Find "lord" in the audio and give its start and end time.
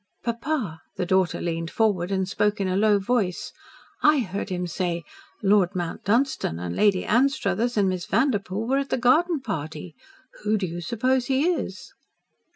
5.43-5.75